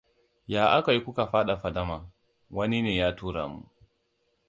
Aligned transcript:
Ya 0.51 0.63
aka 0.77 0.91
yi 0.93 1.01
kuka 1.05 1.25
fada 1.31 1.55
fadama? 1.57 1.97
Wani 2.55 2.79
ne 2.81 2.93
ya 2.99 3.07
tura 3.17 3.43
mu. 3.51 3.61